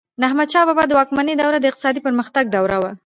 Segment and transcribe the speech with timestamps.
[0.19, 2.91] د احمدشاه بابا د واکمنۍ دوره د اقتصادي پرمختګ دوره وه.